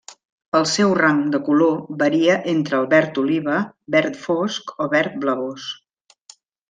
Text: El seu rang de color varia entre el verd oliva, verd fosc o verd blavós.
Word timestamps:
El 0.59 0.63
seu 0.69 0.93
rang 0.99 1.19
de 1.35 1.41
color 1.49 1.75
varia 1.99 2.37
entre 2.53 2.77
el 2.79 2.89
verd 2.95 3.19
oliva, 3.25 3.59
verd 3.97 4.17
fosc 4.23 4.75
o 4.87 4.89
verd 4.95 5.21
blavós. 5.27 5.69